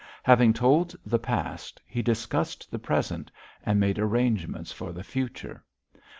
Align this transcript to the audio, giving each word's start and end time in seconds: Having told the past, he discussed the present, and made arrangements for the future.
Having 0.23 0.53
told 0.53 0.95
the 1.05 1.19
past, 1.19 1.79
he 1.85 2.01
discussed 2.01 2.71
the 2.71 2.79
present, 2.79 3.29
and 3.63 3.79
made 3.79 3.99
arrangements 3.99 4.71
for 4.71 4.91
the 4.91 5.03
future. 5.03 5.63